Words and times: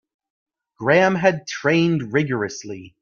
Graham 0.79 1.13
had 1.13 1.45
trained 1.45 2.11
rigourously. 2.11 2.95